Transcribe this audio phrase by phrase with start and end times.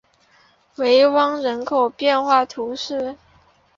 [0.77, 3.15] 维旺人口变化图示